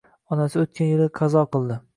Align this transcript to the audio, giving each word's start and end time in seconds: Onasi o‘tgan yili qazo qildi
Onasi 0.35 0.59
o‘tgan 0.63 0.89
yili 0.93 1.07
qazo 1.21 1.47
qildi 1.57 1.83